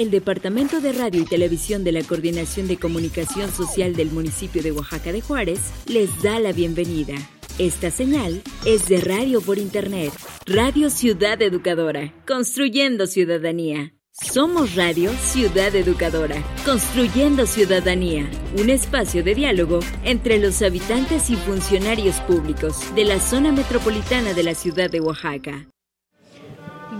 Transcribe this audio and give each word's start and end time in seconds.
El 0.00 0.10
Departamento 0.10 0.80
de 0.80 0.94
Radio 0.94 1.20
y 1.20 1.26
Televisión 1.26 1.84
de 1.84 1.92
la 1.92 2.02
Coordinación 2.02 2.66
de 2.66 2.78
Comunicación 2.78 3.52
Social 3.52 3.94
del 3.94 4.10
municipio 4.10 4.62
de 4.62 4.72
Oaxaca 4.72 5.12
de 5.12 5.20
Juárez 5.20 5.60
les 5.84 6.22
da 6.22 6.40
la 6.40 6.52
bienvenida. 6.52 7.16
Esta 7.58 7.90
señal 7.90 8.40
es 8.64 8.88
de 8.88 9.02
radio 9.02 9.42
por 9.42 9.58
Internet. 9.58 10.10
Radio 10.46 10.88
Ciudad 10.88 11.42
Educadora, 11.42 12.14
construyendo 12.26 13.06
ciudadanía. 13.06 13.92
Somos 14.10 14.74
Radio 14.74 15.12
Ciudad 15.20 15.74
Educadora, 15.74 16.42
construyendo 16.64 17.44
ciudadanía, 17.44 18.26
un 18.58 18.70
espacio 18.70 19.22
de 19.22 19.34
diálogo 19.34 19.80
entre 20.04 20.38
los 20.38 20.62
habitantes 20.62 21.28
y 21.28 21.36
funcionarios 21.36 22.16
públicos 22.20 22.94
de 22.94 23.04
la 23.04 23.20
zona 23.20 23.52
metropolitana 23.52 24.32
de 24.32 24.44
la 24.44 24.54
ciudad 24.54 24.90
de 24.90 25.00
Oaxaca. 25.00 25.66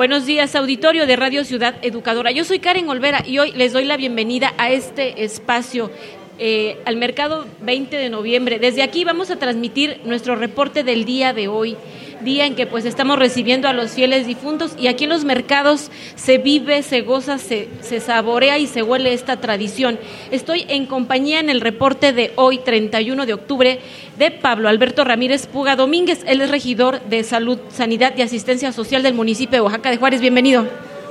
Buenos 0.00 0.24
días, 0.24 0.56
auditorio 0.56 1.06
de 1.06 1.14
Radio 1.14 1.44
Ciudad 1.44 1.74
Educadora. 1.82 2.30
Yo 2.30 2.46
soy 2.46 2.58
Karen 2.58 2.88
Olvera 2.88 3.22
y 3.26 3.38
hoy 3.38 3.52
les 3.52 3.74
doy 3.74 3.84
la 3.84 3.98
bienvenida 3.98 4.54
a 4.56 4.70
este 4.70 5.24
espacio 5.24 5.90
eh, 6.38 6.78
al 6.86 6.96
mercado 6.96 7.46
20 7.60 7.98
de 7.98 8.08
noviembre. 8.08 8.58
Desde 8.58 8.82
aquí 8.82 9.04
vamos 9.04 9.30
a 9.30 9.36
transmitir 9.36 10.00
nuestro 10.06 10.36
reporte 10.36 10.84
del 10.84 11.04
día 11.04 11.34
de 11.34 11.48
hoy, 11.48 11.76
día 12.22 12.46
en 12.46 12.54
que 12.54 12.66
pues 12.66 12.84
estamos 12.84 13.18
recibiendo 13.18 13.68
a 13.68 13.72
los 13.72 13.92
fieles 13.92 14.26
difuntos 14.26 14.74
y 14.78 14.88
aquí 14.88 15.04
en 15.04 15.10
los 15.10 15.24
mercados 15.24 15.90
se 16.14 16.38
vive, 16.38 16.82
se 16.82 17.02
goza, 17.02 17.38
se, 17.38 17.68
se 17.80 18.00
saborea 18.00 18.58
y 18.58 18.66
se 18.66 18.82
huele 18.82 19.12
esta 19.12 19.38
tradición. 19.38 19.98
Estoy 20.30 20.64
en 20.68 20.86
compañía 20.86 21.40
en 21.40 21.50
el 21.50 21.60
reporte 21.60 22.12
de 22.12 22.32
hoy, 22.36 22.58
31 22.58 23.26
de 23.26 23.34
octubre, 23.34 23.80
de 24.18 24.30
Pablo 24.30 24.68
Alberto 24.68 25.04
Ramírez 25.04 25.46
Puga 25.46 25.76
Domínguez. 25.76 26.22
Él 26.26 26.40
es 26.40 26.50
regidor 26.50 27.00
de 27.02 27.24
Salud, 27.24 27.58
Sanidad 27.68 28.14
y 28.16 28.22
Asistencia 28.22 28.72
Social 28.72 29.02
del 29.02 29.14
municipio 29.14 29.56
de 29.56 29.60
Oaxaca 29.62 29.90
de 29.90 29.96
Juárez. 29.96 30.20
Bienvenido. 30.20 30.66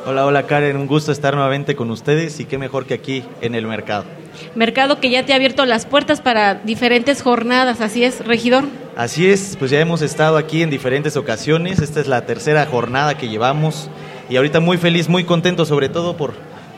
Hola, 0.06 0.26
hola 0.26 0.44
Karen, 0.44 0.78
un 0.78 0.88
gusto 0.88 1.12
estar 1.12 1.34
nuevamente 1.36 1.76
con 1.76 1.92
ustedes 1.92 2.40
y 2.40 2.46
qué 2.46 2.58
mejor 2.58 2.86
que 2.86 2.94
aquí 2.94 3.24
en 3.42 3.54
el 3.54 3.68
mercado. 3.68 4.06
Mercado 4.55 4.99
que 4.99 5.09
ya 5.09 5.25
te 5.25 5.33
ha 5.33 5.35
abierto 5.35 5.66
las 5.66 5.85
puertas 5.85 6.22
para 6.22 6.55
diferentes 6.55 7.22
jornadas, 7.22 7.81
¿así 7.81 8.03
es, 8.03 8.25
regidor? 8.25 8.66
Así 8.95 9.29
es, 9.29 9.56
pues 9.57 9.72
ya 9.72 9.79
hemos 9.79 10.01
estado 10.01 10.38
aquí 10.38 10.62
en 10.62 10.69
diferentes 10.69 11.16
ocasiones, 11.16 11.79
esta 11.79 12.00
es 12.00 12.07
la 12.07 12.25
tercera 12.25 12.66
jornada 12.66 13.18
que 13.18 13.29
llevamos 13.29 13.89
y 14.29 14.35
ahorita 14.35 14.59
muy 14.59 14.78
feliz, 14.78 15.09
muy 15.09 15.23
contento 15.23 15.66
sobre 15.66 15.89
todo 15.89 16.18
por, 16.18 16.34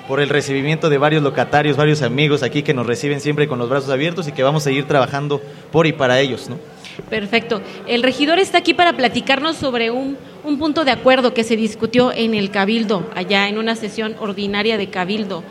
por 0.07 0.19
el 0.19 0.29
recibimiento 0.29 0.89
de 0.89 0.97
varios 0.97 1.23
locatarios, 1.23 1.77
varios 1.77 2.01
amigos 2.01 2.43
aquí 2.43 2.63
que 2.63 2.73
nos 2.73 2.85
reciben 2.85 3.21
siempre 3.21 3.47
con 3.47 3.59
los 3.59 3.69
brazos 3.69 3.89
abiertos 3.89 4.27
y 4.27 4.31
que 4.31 4.43
vamos 4.43 4.63
a 4.63 4.65
seguir 4.65 4.87
trabajando 4.87 5.41
por 5.71 5.87
y 5.87 5.93
para 5.93 6.19
ellos, 6.19 6.49
¿no? 6.49 6.57
Perfecto. 7.09 7.61
El 7.87 8.03
regidor 8.03 8.39
está 8.39 8.59
aquí 8.59 8.73
para 8.73 8.93
platicarnos 8.93 9.55
sobre 9.55 9.91
un, 9.91 10.17
un 10.43 10.59
punto 10.59 10.83
de 10.83 10.91
acuerdo 10.91 11.33
que 11.33 11.43
se 11.43 11.55
discutió 11.55 12.11
en 12.11 12.33
el 12.33 12.51
Cabildo, 12.51 13.09
allá 13.15 13.47
en 13.47 13.57
una 13.57 13.75
sesión 13.75 14.15
ordinaria 14.19 14.77
de 14.77 14.89
Cabildo. 14.89 15.43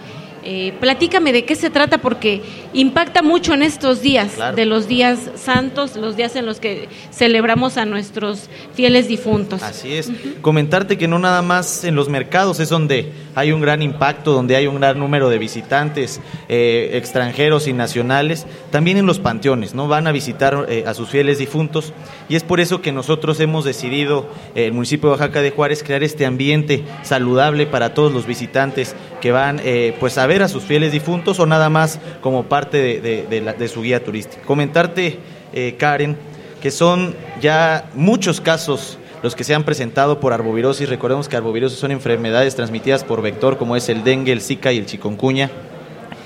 Eh, 0.42 0.72
platícame 0.80 1.32
de 1.32 1.44
qué 1.44 1.54
se 1.54 1.70
trata 1.70 1.98
porque 1.98 2.42
impacta 2.72 3.22
mucho 3.22 3.52
en 3.54 3.62
estos 3.62 4.00
días, 4.00 4.32
Claro. 4.36 4.56
de 4.56 4.64
los 4.66 4.88
días 4.88 5.18
santos, 5.36 5.96
los 5.96 6.16
días 6.16 6.36
en 6.36 6.46
los 6.46 6.60
que 6.60 6.88
celebramos 7.12 7.76
a 7.76 7.84
nuestros 7.84 8.48
fieles 8.74 9.08
difuntos. 9.08 9.62
Así 9.62 9.94
es. 9.94 10.10
Comentarte 10.40 10.96
que 10.96 11.08
no 11.08 11.18
nada 11.18 11.42
más 11.42 11.84
en 11.84 11.94
los 11.94 12.08
mercados 12.08 12.60
es 12.60 12.68
donde 12.68 13.12
hay 13.34 13.52
un 13.52 13.60
gran 13.60 13.82
impacto, 13.82 14.32
donde 14.32 14.56
hay 14.56 14.66
un 14.66 14.76
gran 14.80 14.98
número 14.98 15.28
de 15.28 15.38
visitantes 15.38 16.20
eh, 16.48 16.90
extranjeros 16.94 17.66
y 17.68 17.72
nacionales, 17.72 18.46
también 18.70 18.96
en 18.96 19.06
los 19.06 19.18
panteones, 19.18 19.74
¿no? 19.74 19.88
Van 19.88 20.06
a 20.06 20.12
visitar 20.12 20.66
eh, 20.68 20.84
a 20.86 20.94
sus 20.94 21.08
fieles 21.10 21.38
difuntos 21.38 21.92
y 22.28 22.36
es 22.36 22.42
por 22.44 22.60
eso 22.60 22.80
que 22.80 22.92
nosotros 22.92 23.40
hemos 23.40 23.64
decidido, 23.64 24.28
eh, 24.54 24.66
el 24.66 24.72
municipio 24.72 25.08
de 25.10 25.12
Oaxaca 25.16 25.42
de 25.42 25.50
Juárez, 25.50 25.82
crear 25.82 26.02
este 26.02 26.24
ambiente 26.26 26.84
saludable 27.02 27.66
para 27.66 27.94
todos 27.94 28.12
los 28.12 28.26
visitantes 28.26 28.94
que 29.20 29.32
van 29.32 29.60
pues 29.98 30.16
a 30.16 30.26
a 30.42 30.48
sus 30.48 30.62
fieles 30.62 30.92
difuntos 30.92 31.40
o 31.40 31.46
nada 31.46 31.68
más 31.68 31.98
como 32.20 32.44
parte 32.44 33.00
de 33.00 33.68
su 33.68 33.82
guía 33.82 34.02
turística. 34.04 34.42
Comentarte, 34.42 35.18
eh, 35.52 35.74
Karen, 35.78 36.16
que 36.62 36.70
son 36.70 37.14
ya 37.40 37.90
muchos 37.94 38.40
casos 38.40 38.98
los 39.22 39.34
que 39.34 39.44
se 39.44 39.54
han 39.54 39.64
presentado 39.64 40.20
por 40.20 40.32
arbovirosis. 40.32 40.88
Recordemos 40.88 41.28
que 41.28 41.36
arbovirosis 41.36 41.78
son 41.78 41.90
enfermedades 41.90 42.54
transmitidas 42.54 43.04
por 43.04 43.20
vector 43.20 43.58
como 43.58 43.76
es 43.76 43.88
el 43.88 44.04
dengue, 44.04 44.32
el 44.32 44.40
zika 44.40 44.72
y 44.72 44.78
el 44.78 44.86
chikungunya 44.86 45.50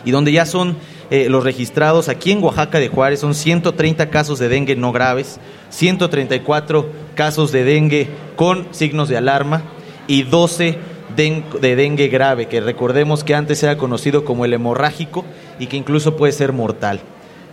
y 0.04 0.10
donde 0.10 0.32
ya 0.32 0.46
son 0.46 0.76
eh, 1.10 1.28
los 1.28 1.44
registrados 1.44 2.08
aquí 2.08 2.32
en 2.32 2.42
Oaxaca 2.42 2.78
de 2.78 2.88
Juárez, 2.88 3.20
son 3.20 3.34
130 3.34 4.10
casos 4.10 4.38
de 4.38 4.48
dengue 4.48 4.76
no 4.76 4.92
graves, 4.92 5.38
134 5.70 6.86
casos 7.14 7.52
de 7.52 7.64
dengue 7.64 8.08
con 8.36 8.68
signos 8.72 9.08
de 9.08 9.16
alarma 9.16 9.62
y 10.06 10.22
12 10.22 10.78
de 11.16 11.76
dengue 11.76 12.08
grave, 12.08 12.46
que 12.46 12.60
recordemos 12.60 13.24
que 13.24 13.34
antes 13.34 13.62
era 13.62 13.76
conocido 13.76 14.24
como 14.24 14.44
el 14.44 14.52
hemorrágico 14.52 15.24
y 15.58 15.66
que 15.66 15.76
incluso 15.76 16.16
puede 16.16 16.32
ser 16.32 16.52
mortal. 16.52 17.00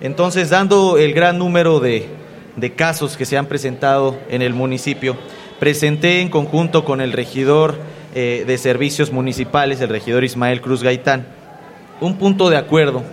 Entonces, 0.02 0.50
dando 0.50 0.98
el 0.98 1.14
gran 1.14 1.38
número 1.38 1.80
de, 1.80 2.08
de 2.56 2.74
casos 2.74 3.18
que 3.18 3.26
se 3.26 3.38
han 3.38 3.46
presentado 3.46 4.18
en 4.30 4.42
el 4.42 4.54
municipio, 4.54 5.16
presenté 5.60 6.22
en 6.22 6.30
conjunto 6.30 6.84
con 6.86 7.02
el 7.02 7.14
regidor 7.14 7.76
eh, 8.16 8.44
de 8.48 8.58
servicios 8.58 9.12
municipales, 9.12 9.80
el 9.80 9.90
regidor 9.90 10.24
Ismael 10.24 10.60
Cruz 10.60 10.84
Gaitán, 10.84 11.28
un 12.00 12.18
punto 12.18 12.50
de 12.50 12.58
acuerdo 12.58 13.04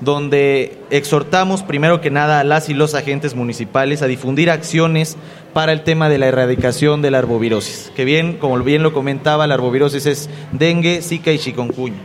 donde 0.00 0.78
exhortamos 0.88 1.62
primero 1.62 2.00
que 2.00 2.10
nada 2.10 2.40
a 2.40 2.44
las 2.44 2.68
y 2.68 2.74
los 2.74 2.94
agentes 2.94 3.34
municipales 3.34 4.02
a 4.02 4.06
difundir 4.06 4.50
acciones 4.50 5.16
para 5.52 5.72
el 5.72 5.82
tema 5.82 6.08
de 6.08 6.18
la 6.18 6.26
erradicación 6.26 7.02
de 7.02 7.10
la 7.10 7.18
arbovirosis, 7.18 7.92
que 7.96 8.04
bien, 8.04 8.34
como 8.38 8.58
bien 8.62 8.82
lo 8.82 8.92
comentaba, 8.92 9.46
la 9.46 9.54
arbovirosis 9.54 10.06
es 10.06 10.30
dengue, 10.52 11.02
zika 11.02 11.32
y 11.32 11.38
chikungunya. 11.38 11.98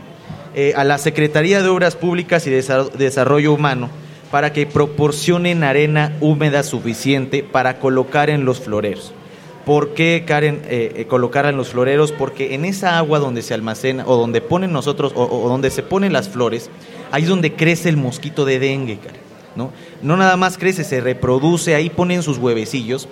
Eh, 0.54 0.72
a 0.76 0.84
la 0.84 0.98
Secretaría 0.98 1.62
de 1.62 1.68
Obras 1.68 1.96
Públicas 1.96 2.46
y 2.46 2.50
Desa- 2.50 2.90
Desarrollo 2.90 3.52
Humano 3.52 3.90
para 4.30 4.52
que 4.52 4.66
proporcionen 4.66 5.62
arena 5.64 6.16
húmeda 6.20 6.62
suficiente 6.62 7.42
para 7.44 7.78
colocar 7.78 8.30
en 8.30 8.44
los 8.44 8.60
floreros. 8.60 9.12
¿Por 9.64 9.94
qué, 9.94 10.24
Karen, 10.26 10.62
eh, 10.68 10.92
eh, 10.96 11.04
colocarla 11.06 11.50
en 11.50 11.56
los 11.56 11.68
floreros? 11.68 12.12
Porque 12.12 12.54
en 12.54 12.64
esa 12.64 12.98
agua 12.98 13.18
donde 13.18 13.42
se 13.42 13.52
almacena 13.52 14.04
o 14.06 14.16
donde 14.16 14.40
ponen 14.40 14.72
nosotros 14.72 15.12
o, 15.14 15.24
o 15.24 15.48
donde 15.48 15.70
se 15.70 15.82
ponen 15.82 16.12
las 16.12 16.28
flores, 16.28 16.70
ahí 17.10 17.24
es 17.24 17.28
donde 17.28 17.52
crece 17.54 17.88
el 17.88 17.96
mosquito 17.96 18.44
de 18.44 18.58
dengue, 18.58 18.98
Karen. 18.98 19.20
¿no? 19.56 19.72
no 20.02 20.16
nada 20.16 20.36
más 20.36 20.56
crece, 20.58 20.84
se 20.84 21.00
reproduce, 21.00 21.74
ahí 21.74 21.90
ponen 21.90 22.22
sus 22.22 22.38
huevecillos. 22.38 23.08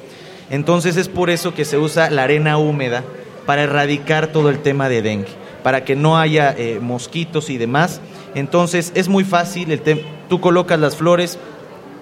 Entonces 0.51 0.97
es 0.97 1.09
por 1.09 1.31
eso 1.31 1.55
que 1.55 1.65
se 1.65 1.79
usa 1.79 2.11
la 2.11 2.25
arena 2.25 2.59
húmeda 2.59 3.03
para 3.47 3.63
erradicar 3.63 4.29
todo 4.29 4.51
el 4.51 4.61
tema 4.61 4.89
de 4.89 5.03
dengue, 5.03 5.29
para 5.63 5.85
que 5.85 5.97
no 5.97 6.19
haya 6.19 6.55
eh, 6.57 6.79
mosquitos 6.81 7.51
y 7.51 7.59
demás. 7.59 8.01
Entonces 8.35 8.93
es 8.95 9.09
muy 9.09 9.25
fácil, 9.25 9.71
el 9.71 9.81
tú 10.29 10.41
colocas 10.41 10.79
las 10.79 10.97
flores, 10.97 11.39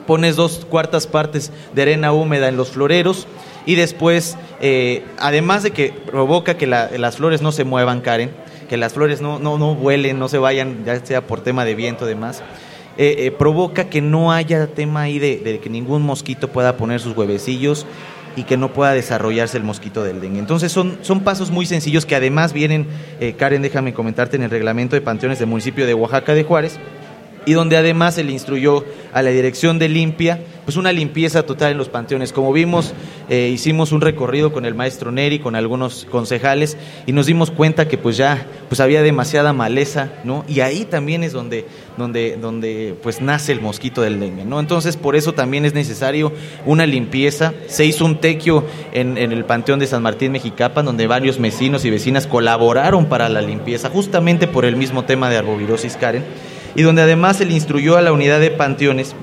pones 0.07 0.37
dos 0.37 0.67
cuartas 0.69 1.07
partes 1.07 1.53
de 1.75 1.83
arena 1.83 2.13
húmeda 2.13 2.49
en 2.49 2.57
los 2.57 2.71
floreros 2.71 3.27
y 3.67 3.77
después, 3.77 4.37
eh, 4.61 5.05
además 5.19 5.63
de 5.63 5.71
que 5.71 5.93
provoca 5.93 6.57
que 6.57 6.67
la- 6.67 6.91
las 6.97 7.17
flores 7.17 7.43
no 7.43 7.53
se 7.53 7.65
muevan, 7.65 8.01
Karen, 8.01 8.31
que 8.69 8.77
las 8.77 8.95
flores 8.95 9.21
no, 9.21 9.39
no, 9.39 9.59
no 9.59 9.75
vuelen, 9.77 10.19
no 10.19 10.29
se 10.29 10.39
vayan, 10.39 10.85
ya 10.85 11.05
sea 11.05 11.27
por 11.27 11.43
tema 11.43 11.65
de 11.65 11.75
viento 11.77 12.07
y 12.07 12.09
demás, 12.09 12.43
eh, 12.99 13.33
provoca 13.39 13.89
que 13.89 14.01
no 14.01 14.33
haya 14.33 14.67
tema 14.67 15.03
ahí 15.03 15.19
de 15.19 15.61
que 15.63 15.71
ningún 15.71 16.03
mosquito 16.03 16.49
pueda 16.49 16.77
poner 16.77 17.01
sus 17.01 17.17
huevecillos 17.17 17.87
y 18.37 18.45
que 18.45 18.57
no 18.57 18.73
pueda 18.73 18.93
desarrollarse 18.93 19.57
el 19.57 19.65
mosquito 19.65 20.03
del 20.05 20.21
dengue. 20.21 20.39
Entonces 20.39 20.73
son, 20.73 20.99
son 21.03 21.21
pasos 21.21 21.51
muy 21.51 21.67
sencillos 21.67 22.07
que 22.07 22.15
además 22.15 22.53
vienen, 22.53 22.87
eh, 23.21 23.35
Karen, 23.35 23.63
déjame 23.63 23.93
comentarte, 23.93 24.37
en 24.37 24.43
el 24.43 24.51
reglamento 24.51 24.97
de 24.97 25.03
panteones 25.03 25.39
del 25.39 25.49
municipio 25.49 25.87
de 25.87 25.95
Oaxaca 25.95 26.35
de 26.35 26.45
Juárez, 26.45 26.79
y 27.45 27.53
donde 27.53 27.77
además 27.77 28.15
se 28.15 28.25
le 28.25 28.33
instruyó 28.33 28.85
a 29.13 29.23
la 29.23 29.31
dirección 29.31 29.79
de 29.79 29.89
limpia, 29.89 30.41
pues 30.65 30.77
una 30.77 30.93
limpieza 30.93 31.45
total 31.45 31.73
en 31.73 31.79
los 31.79 31.89
panteones. 31.89 32.33
Como 32.33 32.53
vimos, 32.53 32.95
eh, 33.29 33.51
hicimos 33.53 33.93
un 33.93 34.01
recorrido 34.01 34.53
con 34.53 34.65
el 34.65 34.75
maestro 34.75 35.11
Neri, 35.11 35.39
con 35.39 35.57
algunos 35.57 36.07
concejales, 36.11 36.77
y 37.07 37.13
nos 37.13 37.27
dimos 37.27 37.51
cuenta 37.51 37.89
que 37.89 37.99
pues 37.99 38.17
ya 38.17 38.47
pues 38.69 38.81
había 38.81 39.03
demasiada 39.03 39.53
maleza, 39.53 40.13
¿no? 40.25 40.45
Y 40.49 40.61
ahí 40.61 40.85
también 40.85 41.25
es 41.25 41.33
donde, 41.33 41.67
donde, 41.97 42.37
donde 42.37 42.95
pues 43.03 43.21
nace 43.21 43.53
el 43.53 43.61
mosquito 43.61 44.03
del 44.03 44.21
dengue, 44.21 44.45
¿no? 44.45 44.61
Entonces 44.61 44.97
por 44.97 45.17
eso 45.17 45.33
también 45.33 45.65
es 45.65 45.75
necesario 45.75 46.33
una 46.65 46.87
limpieza. 46.87 47.53
Se 47.67 47.85
hizo 47.85 48.05
un 48.05 48.21
tequio 48.21 48.65
en, 48.93 49.19
en 49.19 49.33
el 49.33 49.45
Panteón 49.45 49.81
de 49.81 49.87
San 49.87 50.03
Martín 50.03 50.33
Mexicapan, 50.33 50.85
donde 50.85 51.07
varios 51.07 51.41
vecinos 51.41 51.85
y 51.85 51.91
vecinas 51.91 52.27
colaboraron 52.27 53.07
para 53.07 53.29
la 53.29 53.43
limpieza, 53.43 53.91
justamente 53.91 54.47
por 54.47 54.65
el 54.65 54.77
mismo 54.77 55.05
tema 55.05 55.29
de 55.29 55.39
arbovirosis, 55.39 55.97
Karen 55.97 56.25
y 56.75 56.83
donde 56.83 57.03
además 57.03 57.37
se 57.37 57.45
le 57.45 57.55
instruyó 57.55 57.97
a 57.97 58.03
la 58.03 58.13
unidad 58.13 58.41
de 58.41 58.51
panteones 58.51 59.15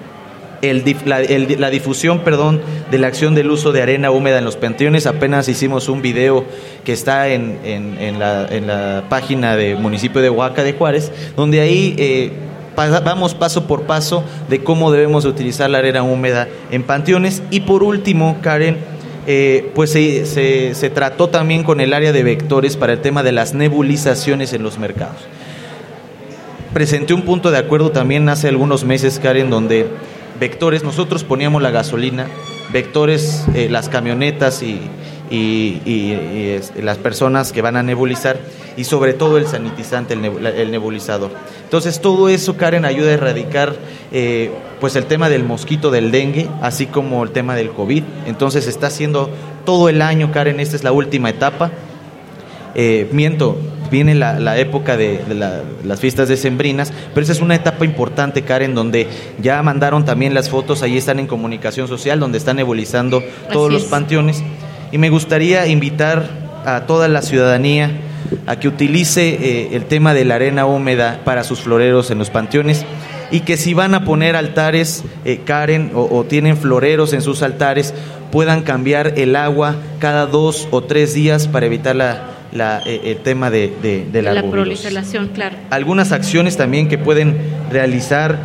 el, 0.61 0.83
la, 1.05 1.69
difusión 1.69 2.19
perdón, 2.19 2.61
de 2.91 2.97
la 2.97 3.07
acción 3.07 3.35
del 3.35 3.51
uso 3.51 3.71
de 3.71 3.81
arena 3.81 4.11
húmeda 4.11 4.39
en 4.39 4.45
los 4.45 4.57
panteones. 4.57 5.05
Apenas 5.05 5.47
hicimos 5.47 5.89
un 5.89 6.01
video 6.01 6.45
que 6.83 6.93
está 6.93 7.29
en, 7.29 7.59
en, 7.63 8.19
la, 8.19 8.47
la, 8.47 9.03
página 9.09 9.55
del 9.55 9.77
municipio 9.77 10.21
de 10.21 10.29
Oaxaca 10.29 10.63
de 10.63 10.73
Juárez, 10.73 11.11
donde 11.35 11.61
ahí 11.61 11.95
eh, 11.97 12.31
vamos 12.75 13.35
paso 13.35 13.67
por 13.67 13.83
paso 13.83 14.23
de 14.49 14.63
cómo 14.63 14.91
debemos 14.91 15.25
utilizar 15.25 15.69
la 15.69 15.79
arena 15.79 16.03
húmeda 16.03 16.47
en 16.71 16.83
panteones. 16.83 17.41
Y 17.51 17.61
por 17.61 17.83
último, 17.83 18.37
Karen, 18.41 18.77
eh, 19.27 19.71
pues 19.75 19.91
se, 19.91 20.25
se, 20.25 20.75
se 20.75 20.89
trató 20.89 21.29
también 21.29 21.63
con 21.63 21.81
el 21.81 21.93
área 21.93 22.11
de 22.11 22.23
vectores 22.23 22.77
para 22.77 22.93
el 22.93 23.01
tema 23.01 23.23
de 23.23 23.31
las 23.31 23.53
nebulizaciones 23.53 24.53
en 24.53 24.63
los 24.63 24.79
mercados 24.79 25.17
presenté 26.73 27.13
un 27.13 27.23
punto 27.23 27.51
de 27.51 27.57
acuerdo 27.57 27.91
también 27.91 28.29
hace 28.29 28.47
algunos 28.47 28.83
meses, 28.83 29.19
Karen, 29.21 29.49
donde 29.49 29.87
vectores, 30.39 30.83
nosotros 30.83 31.23
poníamos 31.23 31.61
la 31.61 31.71
gasolina, 31.71 32.27
vectores, 32.71 33.45
eh, 33.53 33.67
las 33.69 33.89
camionetas 33.89 34.63
y, 34.63 34.79
las 36.81 36.97
personas 36.97 37.51
que 37.51 37.61
van 37.61 37.77
a 37.77 37.83
nebulizar 37.83 38.39
y 38.77 38.85
sobre 38.85 39.13
todo 39.13 39.37
el 39.37 39.45
sanitizante, 39.45 40.15
el, 40.15 40.71
nebulizador. 40.71 41.29
Entonces 41.63 42.01
todo 42.01 42.29
eso, 42.29 42.57
Karen, 42.57 42.83
ayuda 42.83 43.11
a 43.11 43.13
erradicar 43.13 43.75
eh, 44.11 44.49
pues 44.79 44.95
el 44.95 45.05
tema 45.05 45.29
del 45.29 45.43
mosquito 45.43 45.91
del 45.91 46.09
dengue, 46.09 46.47
así 46.63 46.87
como 46.87 47.23
el 47.23 47.29
tema 47.29 47.55
del 47.55 47.69
COVID. 47.69 48.03
Entonces 48.25 48.65
está 48.65 48.87
haciendo 48.87 49.29
todo 49.65 49.87
el 49.87 50.01
año, 50.01 50.31
Karen, 50.31 50.59
esta 50.59 50.75
es 50.75 50.83
la 50.83 50.91
última 50.91 51.29
etapa. 51.29 51.69
Eh, 52.73 53.07
miento, 53.11 53.55
viene 53.89 54.15
la, 54.15 54.57
época 54.57 54.97
de, 54.97 55.21
las 55.83 55.99
fiestas 55.99 56.27
decembrinas, 56.27 56.93
pero 57.13 57.23
esa 57.23 57.33
es 57.33 57.41
una 57.41 57.55
etapa 57.55 57.85
importante, 57.85 58.43
Karen, 58.43 58.75
donde 58.75 59.07
ya 59.41 59.61
mandaron 59.63 60.05
también 60.05 60.33
las 60.33 60.49
fotos, 60.49 60.81
ahí 60.83 60.97
están 60.97 61.19
en 61.19 61.27
comunicación 61.27 61.87
social, 61.87 62.19
donde 62.19 62.37
están 62.37 62.57
nebulizando 62.57 63.23
todos 63.51 63.71
los 63.71 63.85
panteones. 63.85 64.43
Y 64.91 64.97
me 64.97 65.09
gustaría 65.09 65.67
invitar 65.67 66.27
a 66.65 66.81
toda 66.81 67.07
la 67.07 67.21
ciudadanía 67.21 67.91
a 68.45 68.59
que 68.59 68.67
utilice 68.67 69.29
eh, 69.29 69.69
el 69.73 69.85
tema 69.85 70.13
de 70.13 70.25
la 70.25 70.35
arena 70.35 70.65
húmeda 70.65 71.21
para 71.23 71.43
sus 71.43 71.61
floreros 71.61 72.11
en 72.11 72.19
los 72.19 72.29
panteones 72.29 72.85
y 73.31 73.41
que 73.41 73.57
si 73.57 73.73
van 73.73 73.93
a 73.93 74.05
poner 74.05 74.35
altares, 74.35 75.03
eh, 75.25 75.41
Karen, 75.45 75.91
o, 75.93 76.23
tienen 76.23 76.57
floreros 76.57 77.13
en 77.13 77.21
sus 77.21 77.43
altares, 77.43 77.93
puedan 78.31 78.63
cambiar 78.63 79.13
el 79.17 79.35
agua 79.35 79.75
cada 79.99 80.25
dos 80.25 80.67
o 80.71 80.81
tres 80.81 81.13
días 81.13 81.47
para 81.47 81.65
evitar 81.67 81.95
la, 81.95 82.38
la, 82.51 82.81
eh, 82.85 83.01
el 83.05 83.17
tema 83.17 83.51
de, 83.51 83.71
de, 84.11 84.21
la, 84.21 84.41
proliferación, 84.43 85.29
claro. 85.29 85.55
Algunas 85.69 86.11
acciones 86.11 86.57
también 86.57 86.87
que 86.87 86.97
pueden 86.97 87.37
realizar, 87.71 88.39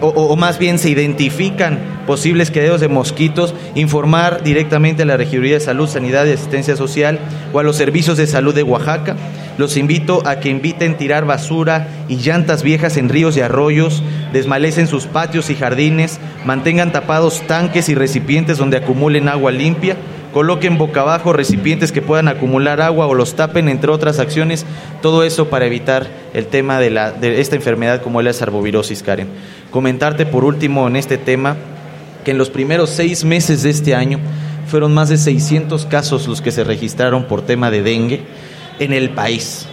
o, 0.00 0.34
más 0.36 0.58
bien 0.58 0.78
se 0.78 0.90
identifican 0.90 1.78
posibles 2.06 2.50
quedeos 2.50 2.80
de 2.80 2.88
mosquitos, 2.88 3.54
informar 3.74 4.42
directamente 4.42 5.02
a 5.02 5.06
la 5.06 5.16
Regiduría 5.16 5.54
de 5.54 5.60
Salud, 5.60 5.88
Sanidad 5.88 6.26
y 6.26 6.32
Asistencia 6.32 6.76
Social 6.76 7.20
o 7.52 7.58
a 7.58 7.62
los 7.62 7.76
servicios 7.76 8.16
de 8.16 8.26
salud 8.26 8.54
de 8.54 8.62
Oaxaca. 8.62 9.16
Los 9.58 9.76
invito 9.76 10.26
a 10.26 10.40
que 10.40 10.48
inviten 10.48 10.96
tirar 10.96 11.26
basura 11.26 11.86
y 12.08 12.16
llantas 12.16 12.62
viejas 12.62 12.96
en 12.96 13.10
ríos 13.10 13.36
y 13.36 13.42
arroyos, 13.42 14.02
desmalecen 14.32 14.88
sus 14.88 15.06
patios 15.06 15.50
y 15.50 15.54
jardines, 15.54 16.18
mantengan 16.44 16.90
tapados 16.90 17.42
tanques 17.46 17.88
y 17.90 17.94
recipientes 17.94 18.56
donde 18.56 18.78
acumulen 18.78 19.28
agua 19.28 19.52
limpia 19.52 19.96
coloquen 20.32 20.78
boca 20.78 21.02
abajo 21.02 21.32
recipientes 21.32 21.92
que 21.92 22.02
puedan 22.02 22.28
acumular 22.28 22.80
agua 22.80 23.06
o 23.06 23.14
los 23.14 23.34
tapen, 23.34 23.68
entre 23.68 23.90
otras 23.90 24.18
acciones, 24.18 24.66
todo 25.00 25.24
eso 25.24 25.48
para 25.48 25.66
evitar 25.66 26.06
el 26.34 26.46
tema 26.46 26.80
de, 26.80 26.90
la, 26.90 27.12
de 27.12 27.40
esta 27.40 27.56
enfermedad 27.56 28.02
como 28.02 28.20
es 28.20 28.40
la 28.40 28.44
arbovirosis, 28.44 29.02
Karen. 29.02 29.28
Comentarte 29.70 30.26
por 30.26 30.44
último 30.44 30.88
en 30.88 30.96
este 30.96 31.18
tema 31.18 31.56
que 32.24 32.32
en 32.32 32.38
los 32.38 32.50
primeros 32.50 32.90
seis 32.90 33.24
meses 33.24 33.62
de 33.62 33.70
este 33.70 33.94
año 33.94 34.18
fueron 34.66 34.94
más 34.94 35.08
de 35.08 35.18
600 35.18 35.86
casos 35.86 36.26
los 36.26 36.40
que 36.40 36.52
se 36.52 36.64
registraron 36.64 37.24
por 37.24 37.42
tema 37.42 37.70
de 37.70 37.82
dengue 37.82 38.22
en 38.78 38.92
el 38.92 39.10
país 39.10 39.66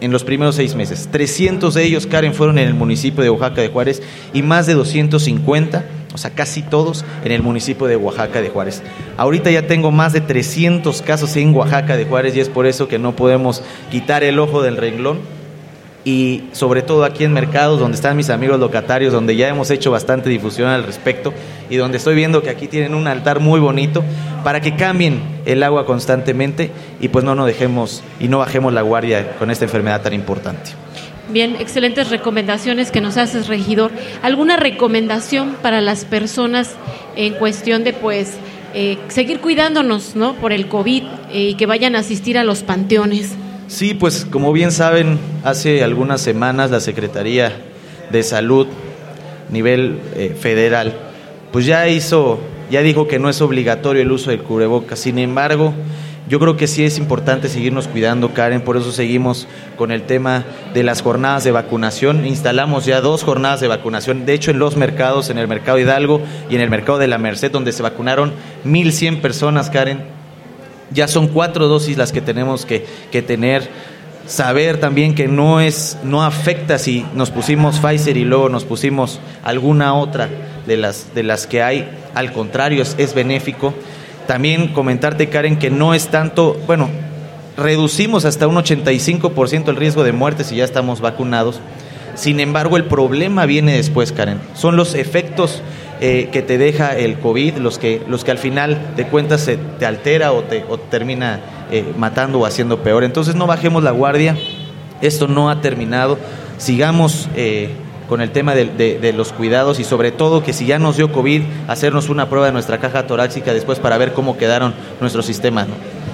en 0.00 0.12
los 0.12 0.24
primeros 0.24 0.56
seis 0.56 0.74
meses. 0.74 1.08
300 1.10 1.74
de 1.74 1.84
ellos, 1.84 2.06
Karen, 2.06 2.34
fueron 2.34 2.58
en 2.58 2.66
el 2.66 2.74
municipio 2.74 3.22
de 3.22 3.30
Oaxaca 3.30 3.60
de 3.60 3.68
Juárez 3.68 4.02
y 4.32 4.42
más 4.42 4.66
de 4.66 4.74
250 4.74 5.84
o 6.12 6.18
sea, 6.18 6.30
casi 6.30 6.62
todos 6.62 7.04
en 7.24 7.32
el 7.32 7.42
municipio 7.42 7.86
de 7.86 7.96
Oaxaca 7.96 8.42
de 8.42 8.48
Juárez. 8.48 8.82
Ahorita 9.16 9.50
ya 9.50 9.66
tengo 9.66 9.90
más 9.92 10.12
de 10.12 10.20
300 10.20 11.02
casos 11.02 11.36
en 11.36 11.54
Oaxaca 11.54 11.96
de 11.96 12.04
Juárez 12.04 12.36
y 12.36 12.40
es 12.40 12.48
por 12.48 12.66
eso 12.66 12.88
que 12.88 12.98
no 12.98 13.14
podemos 13.14 13.62
quitar 13.90 14.24
el 14.24 14.38
ojo 14.38 14.62
del 14.62 14.76
renglón. 14.76 15.18
Y 16.02 16.44
sobre 16.52 16.80
todo 16.80 17.04
aquí 17.04 17.24
en 17.24 17.34
Mercados, 17.34 17.78
donde 17.78 17.94
están 17.94 18.16
mis 18.16 18.30
amigos 18.30 18.58
locatarios, 18.58 19.12
donde 19.12 19.36
ya 19.36 19.48
hemos 19.48 19.70
hecho 19.70 19.90
bastante 19.90 20.30
difusión 20.30 20.68
al 20.68 20.84
respecto 20.84 21.34
y 21.68 21.76
donde 21.76 21.98
estoy 21.98 22.14
viendo 22.14 22.42
que 22.42 22.48
aquí 22.48 22.68
tienen 22.68 22.94
un 22.94 23.06
altar 23.06 23.38
muy 23.38 23.60
bonito 23.60 24.02
para 24.42 24.62
que 24.62 24.76
cambien 24.76 25.20
el 25.44 25.62
agua 25.62 25.84
constantemente 25.84 26.70
y 27.00 27.08
pues 27.08 27.22
no 27.22 27.34
nos 27.34 27.46
dejemos 27.46 28.02
y 28.18 28.28
no 28.28 28.38
bajemos 28.38 28.72
la 28.72 28.80
guardia 28.80 29.36
con 29.38 29.50
esta 29.50 29.66
enfermedad 29.66 30.00
tan 30.00 30.14
importante. 30.14 30.70
Bien, 31.32 31.56
excelentes 31.60 32.10
recomendaciones 32.10 32.90
que 32.90 33.00
nos 33.00 33.16
haces, 33.16 33.46
regidor. 33.46 33.92
¿Alguna 34.22 34.56
recomendación 34.56 35.56
para 35.62 35.80
las 35.80 36.04
personas 36.04 36.74
en 37.14 37.34
cuestión 37.34 37.84
de, 37.84 37.92
pues, 37.92 38.32
eh, 38.74 38.98
seguir 39.08 39.40
cuidándonos, 39.40 40.16
¿no? 40.16 40.34
Por 40.34 40.52
el 40.52 40.68
COVID 40.68 41.02
eh, 41.32 41.50
y 41.50 41.54
que 41.54 41.66
vayan 41.66 41.96
a 41.96 42.00
asistir 42.00 42.38
a 42.38 42.44
los 42.44 42.62
panteones. 42.62 43.32
Sí, 43.68 43.94
pues 43.94 44.24
como 44.24 44.52
bien 44.52 44.72
saben, 44.72 45.18
hace 45.44 45.84
algunas 45.84 46.20
semanas 46.20 46.70
la 46.70 46.80
Secretaría 46.80 47.52
de 48.10 48.22
Salud, 48.24 48.66
nivel 49.50 49.98
eh, 50.16 50.36
federal, 50.38 50.94
pues 51.52 51.66
ya 51.66 51.88
hizo, 51.88 52.40
ya 52.70 52.82
dijo 52.82 53.06
que 53.06 53.18
no 53.20 53.28
es 53.28 53.40
obligatorio 53.40 54.02
el 54.02 54.10
uso 54.10 54.30
del 54.30 54.42
cubrebocas. 54.42 54.98
Sin 54.98 55.18
embargo, 55.18 55.74
yo 56.28 56.38
creo 56.38 56.56
que 56.56 56.66
sí 56.66 56.84
es 56.84 56.98
importante 56.98 57.48
seguirnos 57.48 57.88
cuidando, 57.88 58.32
Karen, 58.32 58.60
por 58.60 58.76
eso 58.76 58.92
seguimos 58.92 59.48
con 59.76 59.90
el 59.90 60.02
tema 60.02 60.44
de 60.74 60.82
las 60.82 61.02
jornadas 61.02 61.44
de 61.44 61.50
vacunación. 61.50 62.26
Instalamos 62.26 62.84
ya 62.84 63.00
dos 63.00 63.24
jornadas 63.24 63.60
de 63.60 63.68
vacunación, 63.68 64.26
de 64.26 64.34
hecho 64.34 64.50
en 64.50 64.58
los 64.58 64.76
mercados, 64.76 65.30
en 65.30 65.38
el 65.38 65.48
mercado 65.48 65.78
Hidalgo 65.78 66.20
y 66.48 66.54
en 66.54 66.60
el 66.60 66.70
mercado 66.70 66.98
de 66.98 67.08
la 67.08 67.18
Merced, 67.18 67.50
donde 67.50 67.72
se 67.72 67.82
vacunaron 67.82 68.32
1.100 68.64 69.20
personas, 69.20 69.70
Karen. 69.70 70.04
Ya 70.92 71.08
son 71.08 71.28
cuatro 71.28 71.68
dosis 71.68 71.96
las 71.96 72.12
que 72.12 72.20
tenemos 72.20 72.66
que, 72.66 72.84
que 73.10 73.22
tener 73.22 73.68
saber 74.26 74.78
también 74.78 75.14
que 75.14 75.26
no 75.26 75.60
es 75.60 75.98
no 76.04 76.22
afecta 76.22 76.78
si 76.78 77.04
nos 77.14 77.30
pusimos 77.30 77.80
Pfizer 77.80 78.16
y 78.16 78.24
luego 78.24 78.48
nos 78.48 78.64
pusimos 78.64 79.18
alguna 79.42 79.94
otra 79.94 80.28
de 80.66 80.76
las 80.76 81.14
de 81.14 81.24
las 81.24 81.48
que 81.48 81.62
hay 81.62 81.88
al 82.14 82.32
contrario 82.32 82.82
es, 82.82 82.94
es 82.98 83.14
benéfico 83.14 83.74
también 84.30 84.68
comentarte, 84.68 85.28
Karen, 85.28 85.58
que 85.58 85.70
no 85.70 85.92
es 85.92 86.06
tanto, 86.06 86.56
bueno, 86.68 86.88
reducimos 87.56 88.24
hasta 88.24 88.46
un 88.46 88.54
85% 88.54 89.70
el 89.70 89.74
riesgo 89.74 90.04
de 90.04 90.12
muerte 90.12 90.44
si 90.44 90.54
ya 90.54 90.62
estamos 90.62 91.00
vacunados. 91.00 91.58
Sin 92.14 92.38
embargo, 92.38 92.76
el 92.76 92.84
problema 92.84 93.44
viene 93.44 93.72
después, 93.74 94.12
Karen. 94.12 94.40
Son 94.54 94.76
los 94.76 94.94
efectos 94.94 95.62
eh, 96.00 96.28
que 96.30 96.42
te 96.42 96.58
deja 96.58 96.96
el 96.96 97.18
COVID, 97.18 97.56
los 97.56 97.80
que, 97.80 98.02
los 98.06 98.22
que 98.22 98.30
al 98.30 98.38
final 98.38 98.78
de 98.94 99.04
cuentas 99.08 99.40
se 99.40 99.56
te 99.56 99.84
altera 99.84 100.30
o 100.30 100.42
te 100.44 100.64
termina 100.92 101.40
eh, 101.72 101.84
matando 101.98 102.38
o 102.38 102.46
haciendo 102.46 102.84
peor. 102.84 103.02
Entonces 103.02 103.34
no 103.34 103.48
bajemos 103.48 103.82
la 103.82 103.90
guardia, 103.90 104.36
esto 105.00 105.26
no 105.26 105.50
ha 105.50 105.60
terminado, 105.60 106.20
sigamos 106.56 107.28
eh, 107.34 107.70
con 108.10 108.20
el 108.20 108.32
tema 108.32 108.56
de, 108.56 109.12
los 109.16 109.32
cuidados 109.32 109.78
y 109.78 109.84
sobre 109.84 110.10
todo 110.10 110.42
que 110.42 110.52
si 110.52 110.66
ya 110.66 110.80
nos 110.80 110.96
dio 110.96 111.12
COVID, 111.12 111.42
hacernos 111.68 112.08
una 112.08 112.28
prueba 112.28 112.46
de 112.46 112.52
nuestra 112.52 112.78
caja 112.78 113.06
torácica 113.06 113.54
después 113.54 113.78
para 113.78 113.98
ver 113.98 114.14
cómo 114.14 114.36
quedaron 114.36 114.74
nuestros 115.00 115.26
sistemas. 115.26 115.68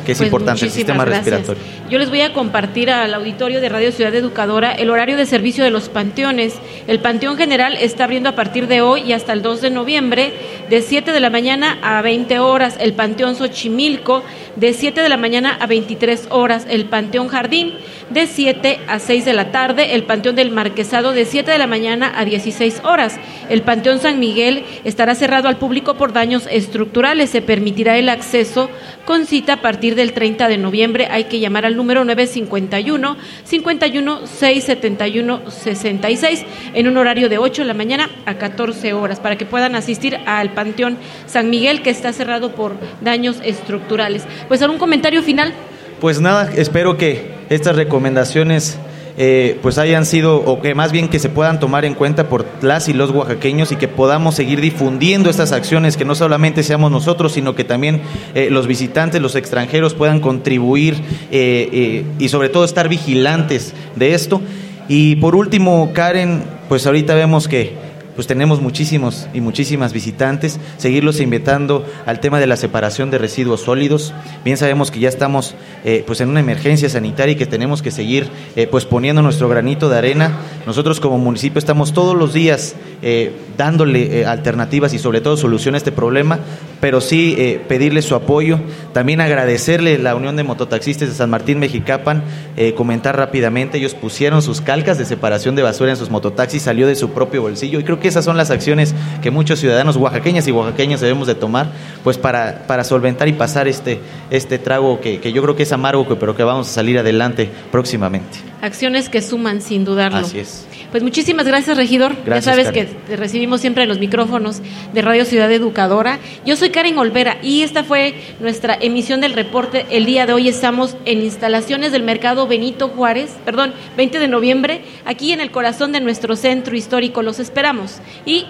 Que 0.06 0.12
es 0.12 0.18
Pues 0.18 0.28
importante, 0.28 0.64
el 0.64 0.70
sistema 0.70 1.04
gracias. 1.04 1.26
respiratorio. 1.26 1.62
Yo 1.90 1.98
les 1.98 2.08
voy 2.10 2.20
a 2.20 2.32
compartir 2.32 2.90
al 2.90 3.12
auditorio 3.12 3.60
de 3.60 3.68
Radio 3.68 3.90
Ciudad 3.90 4.14
Educadora 4.14 4.70
el 4.72 4.88
horario 4.90 5.16
de 5.16 5.26
servicio 5.26 5.64
de 5.64 5.70
los 5.70 5.88
panteones. 5.88 6.54
El 6.86 7.00
Panteón 7.00 7.36
General 7.36 7.76
está 7.80 8.04
abriendo 8.04 8.28
a 8.28 8.36
partir 8.36 8.68
de 8.68 8.80
hoy 8.82 9.02
y 9.02 9.12
hasta 9.12 9.32
el 9.32 9.42
2 9.42 9.60
de 9.62 9.70
noviembre 9.70 10.32
de 10.70 10.80
7 10.80 11.10
de 11.10 11.18
la 11.20 11.28
mañana 11.28 11.78
a 11.82 12.00
20 12.02 12.38
horas. 12.38 12.76
El 12.78 12.92
Panteón 12.92 13.34
Xochimilco 13.34 14.22
de 14.54 14.72
7 14.72 15.00
de 15.02 15.08
la 15.08 15.16
mañana 15.16 15.56
a 15.60 15.66
23 15.66 16.28
horas. 16.30 16.66
El 16.70 16.84
Panteón 16.84 17.26
Jardín 17.26 17.74
de 18.10 18.28
7 18.28 18.78
a 18.86 19.00
6 19.00 19.24
de 19.24 19.32
la 19.32 19.50
tarde. 19.50 19.96
El 19.96 20.04
Panteón 20.04 20.36
del 20.36 20.52
Marquesado 20.52 21.12
de 21.12 21.24
7 21.24 21.50
de 21.50 21.58
la 21.58 21.66
mañana 21.66 22.12
a 22.16 22.24
16 22.24 22.82
horas. 22.84 23.18
El 23.50 23.62
Panteón 23.62 23.98
San 23.98 24.20
Miguel 24.20 24.64
estará 24.84 25.16
cerrado 25.16 25.48
al 25.48 25.56
público 25.56 25.94
por 25.94 26.12
daños 26.12 26.46
estructurales. 26.48 27.30
Se 27.30 27.42
permitirá 27.42 27.98
el 27.98 28.08
acceso 28.08 28.70
con 29.04 29.26
cita 29.26 29.54
a 29.54 29.60
partir 29.60 29.95
del 29.96 30.12
30 30.12 30.48
de 30.48 30.58
noviembre. 30.58 31.08
Hay 31.10 31.24
que 31.24 31.40
llamar 31.40 31.64
al 31.64 31.76
número 31.76 32.04
951 32.04 33.16
51 33.44 34.26
671 34.26 35.50
66 35.50 36.44
en 36.74 36.86
un 36.88 36.96
horario 36.96 37.28
de 37.28 37.38
8 37.38 37.62
de 37.62 37.68
la 37.68 37.74
mañana 37.74 38.10
a 38.26 38.34
14 38.34 38.92
horas 38.92 39.18
para 39.18 39.36
que 39.36 39.46
puedan 39.46 39.74
asistir 39.74 40.18
al 40.26 40.50
Panteón 40.52 40.98
San 41.26 41.50
Miguel 41.50 41.82
que 41.82 41.90
está 41.90 42.12
cerrado 42.12 42.52
por 42.52 42.76
daños 43.00 43.40
estructurales. 43.42 44.24
Pues 44.48 44.62
algún 44.62 44.78
comentario 44.78 45.22
final. 45.22 45.52
Pues 46.00 46.20
nada, 46.20 46.52
espero 46.54 46.98
que 46.98 47.32
estas 47.48 47.74
recomendaciones 47.74 48.78
eh, 49.18 49.58
pues 49.62 49.78
hayan 49.78 50.04
sido, 50.04 50.36
o 50.36 50.60
que 50.60 50.74
más 50.74 50.92
bien 50.92 51.08
que 51.08 51.18
se 51.18 51.28
puedan 51.28 51.58
tomar 51.58 51.84
en 51.84 51.94
cuenta 51.94 52.28
por 52.28 52.46
las 52.60 52.88
y 52.88 52.92
los 52.92 53.10
oaxaqueños 53.10 53.72
y 53.72 53.76
que 53.76 53.88
podamos 53.88 54.34
seguir 54.34 54.60
difundiendo 54.60 55.30
estas 55.30 55.52
acciones, 55.52 55.96
que 55.96 56.04
no 56.04 56.14
solamente 56.14 56.62
seamos 56.62 56.90
nosotros, 56.90 57.32
sino 57.32 57.54
que 57.54 57.64
también 57.64 58.02
eh, 58.34 58.48
los 58.50 58.66
visitantes, 58.66 59.22
los 59.22 59.34
extranjeros 59.34 59.94
puedan 59.94 60.20
contribuir 60.20 60.94
eh, 61.30 61.68
eh, 61.72 62.04
y 62.18 62.28
sobre 62.28 62.48
todo 62.48 62.64
estar 62.64 62.88
vigilantes 62.88 63.74
de 63.94 64.14
esto. 64.14 64.40
Y 64.88 65.16
por 65.16 65.34
último, 65.34 65.90
Karen, 65.92 66.44
pues 66.68 66.86
ahorita 66.86 67.14
vemos 67.14 67.48
que 67.48 67.85
pues 68.16 68.26
tenemos 68.26 68.60
muchísimos 68.60 69.28
y 69.32 69.40
muchísimas 69.40 69.92
visitantes, 69.92 70.58
seguirlos 70.78 71.20
invitando 71.20 71.86
al 72.06 72.18
tema 72.18 72.40
de 72.40 72.46
la 72.46 72.56
separación 72.56 73.10
de 73.10 73.18
residuos 73.18 73.60
sólidos. 73.60 74.14
Bien 74.44 74.56
sabemos 74.56 74.90
que 74.90 74.98
ya 74.98 75.08
estamos 75.08 75.54
eh, 75.84 76.02
pues 76.06 76.20
en 76.20 76.30
una 76.30 76.40
emergencia 76.40 76.88
sanitaria 76.88 77.34
y 77.34 77.36
que 77.36 77.46
tenemos 77.46 77.82
que 77.82 77.90
seguir 77.90 78.28
eh, 78.56 78.66
pues 78.66 78.86
poniendo 78.86 79.22
nuestro 79.22 79.48
granito 79.48 79.88
de 79.88 79.98
arena. 79.98 80.32
Nosotros 80.66 80.98
como 80.98 81.18
municipio 81.18 81.58
estamos 81.58 81.92
todos 81.92 82.16
los 82.16 82.32
días 82.32 82.74
eh, 83.02 83.32
dándole 83.58 84.24
alternativas 84.24 84.94
y 84.94 84.98
sobre 84.98 85.20
todo 85.20 85.36
solución 85.36 85.74
a 85.74 85.78
este 85.78 85.92
problema, 85.92 86.40
pero 86.80 87.00
sí 87.00 87.34
eh, 87.38 87.60
pedirle 87.68 88.02
su 88.02 88.14
apoyo, 88.14 88.58
también 88.92 89.20
agradecerle 89.20 89.98
la 89.98 90.14
Unión 90.14 90.36
de 90.36 90.44
Mototaxistas 90.44 91.08
de 91.08 91.14
San 91.14 91.30
Martín 91.30 91.58
Mexicapan, 91.58 92.22
eh, 92.56 92.74
comentar 92.74 93.16
rápidamente, 93.16 93.78
ellos 93.78 93.94
pusieron 93.94 94.42
sus 94.42 94.60
calcas 94.60 94.98
de 94.98 95.04
separación 95.04 95.56
de 95.56 95.62
basura 95.62 95.90
en 95.90 95.96
sus 95.96 96.10
mototaxis, 96.10 96.62
salió 96.62 96.86
de 96.86 96.96
su 96.96 97.10
propio 97.10 97.42
bolsillo. 97.42 97.80
Y 97.80 97.84
creo 97.84 98.00
que 98.00 98.08
esas 98.08 98.24
son 98.24 98.36
las 98.36 98.50
acciones 98.50 98.94
que 99.22 99.30
muchos 99.30 99.60
ciudadanos 99.60 99.96
oaxaqueñas 99.96 100.46
y 100.48 100.52
oaxaqueños 100.52 101.00
debemos 101.00 101.26
de 101.26 101.34
tomar 101.34 101.70
pues 102.04 102.18
para, 102.18 102.66
para 102.66 102.84
solventar 102.84 103.28
y 103.28 103.32
pasar 103.32 103.68
este, 103.68 104.00
este 104.30 104.58
trago 104.58 105.00
que, 105.00 105.20
que 105.20 105.32
yo 105.32 105.42
creo 105.42 105.56
que 105.56 105.64
es 105.64 105.72
amargo, 105.72 106.06
pero 106.18 106.36
que 106.36 106.44
vamos 106.44 106.68
a 106.68 106.72
salir 106.72 106.98
adelante 106.98 107.50
próximamente. 107.70 108.38
Acciones 108.62 109.08
que 109.08 109.22
suman 109.22 109.60
sin 109.60 109.84
dudarlo. 109.84 110.18
Así 110.18 110.38
es. 110.38 110.66
Pues 110.90 111.02
muchísimas 111.02 111.46
gracias, 111.46 111.76
regidor. 111.76 112.16
Gracias, 112.24 112.44
ya 112.44 112.50
sabes 112.52 112.66
Karen. 112.68 112.86
que 112.86 112.94
te 113.08 113.16
recibimos 113.16 113.60
siempre 113.60 113.82
en 113.82 113.88
los 113.88 113.98
micrófonos 113.98 114.62
de 114.92 115.02
Radio 115.02 115.24
Ciudad 115.24 115.50
Educadora. 115.52 116.18
Yo 116.46 116.56
soy 116.56 116.70
Karen 116.70 116.96
Olvera 116.98 117.36
y 117.42 117.62
esta 117.62 117.84
fue 117.84 118.14
nuestra 118.40 118.78
emisión 118.80 119.20
del 119.20 119.34
reporte. 119.34 119.84
El 119.90 120.06
día 120.06 120.26
de 120.26 120.32
hoy 120.32 120.48
estamos 120.48 120.96
en 121.04 121.20
instalaciones 121.20 121.92
del 121.92 122.02
Mercado 122.02 122.46
Benito 122.46 122.88
Juárez, 122.88 123.36
perdón, 123.44 123.74
20 123.96 124.18
de 124.18 124.28
noviembre, 124.28 124.80
aquí 125.04 125.32
en 125.32 125.40
el 125.40 125.50
corazón 125.50 125.92
de 125.92 126.00
nuestro 126.00 126.34
centro 126.36 126.76
histórico. 126.76 127.22
Los 127.22 127.40
esperamos. 127.40 127.98
Y 128.24 128.46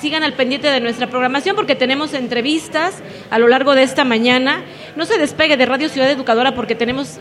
sigan 0.00 0.24
al 0.24 0.32
pendiente 0.32 0.66
de 0.68 0.80
nuestra 0.80 1.06
programación 1.06 1.54
porque 1.54 1.76
tenemos 1.76 2.12
entrevistas 2.12 2.94
a 3.30 3.38
lo 3.38 3.46
largo 3.46 3.76
de 3.76 3.84
esta 3.84 4.04
mañana. 4.04 4.64
No 4.96 5.06
se 5.06 5.16
despegue 5.16 5.56
de 5.56 5.64
Radio 5.64 5.88
Ciudad 5.88 6.10
Educadora 6.10 6.56
porque 6.56 6.74
tenemos 6.74 7.20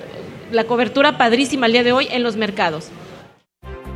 la 0.51 0.65
cobertura 0.65 1.17
padrísima 1.17 1.67
el 1.67 1.73
día 1.73 1.83
de 1.83 1.91
hoy 1.91 2.07
en 2.11 2.23
los 2.23 2.35
mercados. 2.35 2.89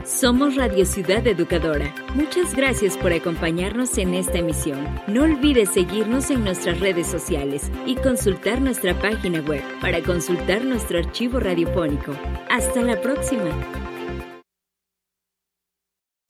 Somos 0.05 0.55
Radio 0.55 0.85
Ciudad 0.85 1.25
Educadora. 1.25 1.93
Muchas 2.13 2.53
gracias 2.55 2.95
por 2.95 3.11
acompañarnos 3.11 3.97
en 3.97 4.13
esta 4.13 4.37
emisión. 4.37 4.77
No 5.07 5.23
olvides 5.23 5.69
seguirnos 5.73 6.29
en 6.29 6.43
nuestras 6.43 6.79
redes 6.79 7.07
sociales 7.07 7.71
y 7.87 7.95
consultar 7.95 8.61
nuestra 8.61 8.93
página 8.99 9.41
web 9.41 9.63
para 9.81 10.03
consultar 10.03 10.63
nuestro 10.63 10.99
archivo 10.99 11.39
radiofónico. 11.39 12.13
Hasta 12.51 12.83
la 12.83 13.01
próxima. 13.01 13.49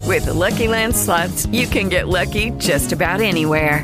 With 0.08 0.26
the 0.26 0.34
Lucky 0.34 0.68
Land 0.68 0.96
slots, 0.96 1.46
you 1.48 1.68
can 1.68 1.90
get 1.90 2.08
lucky 2.08 2.52
just 2.52 2.94
about 2.94 3.20
anywhere. 3.20 3.84